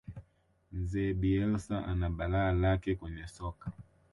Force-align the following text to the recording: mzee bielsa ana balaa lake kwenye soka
mzee 0.77 1.13
bielsa 1.13 1.85
ana 1.85 2.09
balaa 2.09 2.51
lake 2.51 2.95
kwenye 2.95 3.27
soka 3.27 3.71